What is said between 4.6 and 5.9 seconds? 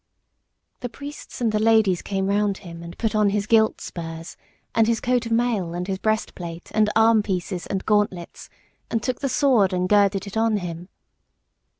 and his coat of mail, and